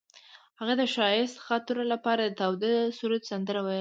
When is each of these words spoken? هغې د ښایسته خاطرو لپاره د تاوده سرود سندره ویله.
هغې 0.59 0.75
د 0.81 0.83
ښایسته 0.93 1.41
خاطرو 1.47 1.83
لپاره 1.93 2.21
د 2.25 2.35
تاوده 2.41 2.71
سرود 2.97 3.23
سندره 3.31 3.59
ویله. 3.61 3.69